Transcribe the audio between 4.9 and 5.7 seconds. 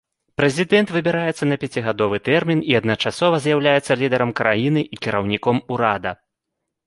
і кіраўніком